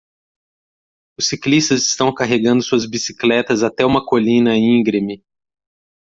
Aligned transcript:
Os 1.15 1.27
ciclistas 1.27 1.83
estão 1.83 2.11
carregando 2.11 2.63
suas 2.63 2.87
bicicletas 2.87 3.61
até 3.61 3.85
uma 3.85 4.03
colina 4.03 4.57
íngreme. 4.57 5.23